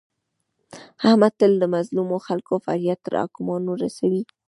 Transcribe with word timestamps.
احمد 1.09 1.33
تل 1.39 1.51
د 1.59 1.63
مظلمو 1.75 2.17
خلکو 2.27 2.53
فریاد 2.65 2.99
تر 3.05 3.13
حاکمانو 3.21 3.71
رسوي. 3.83 4.23